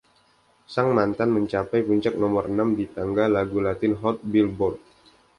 Sang 0.73 0.89
mantan 0.97 1.29
mencapai 1.35 1.81
puncak 1.87 2.15
nomor 2.21 2.43
enam 2.53 2.69
di 2.77 2.85
tangga 2.95 3.25
lagu 3.35 3.57
Latin 3.65 3.93
Hot 4.01 4.17
“Billboard”. 4.31 4.77